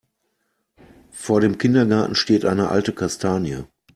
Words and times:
Vor 1.11 1.41
dem 1.41 1.59
Kindergarten 1.59 2.15
steht 2.15 2.43
eine 2.45 2.69
alte 2.69 2.91
Kastanie. 2.91 3.65